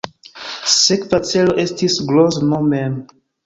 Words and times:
Sekva 0.75 1.21
celo 1.33 1.55
estis 1.67 2.01
Grozno 2.11 2.65
mem. 2.75 3.01